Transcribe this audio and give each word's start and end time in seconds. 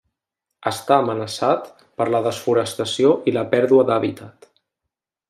Està 0.69 0.95
amenaçat 1.01 1.69
per 2.01 2.07
la 2.15 2.21
desforestació 2.29 3.13
i 3.33 3.35
la 3.37 3.45
pèrdua 3.53 3.87
d'hàbitat. 3.91 4.49